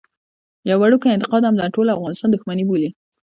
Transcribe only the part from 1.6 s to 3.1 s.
ټول افغانستان دښمني بولي.